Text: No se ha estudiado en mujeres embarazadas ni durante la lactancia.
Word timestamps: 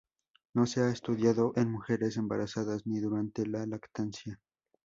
No 0.55 0.65
se 0.65 0.81
ha 0.81 0.89
estudiado 0.89 1.53
en 1.57 1.71
mujeres 1.71 2.17
embarazadas 2.17 2.87
ni 2.87 2.99
durante 2.99 3.45
la 3.45 3.67
lactancia. 3.67 4.41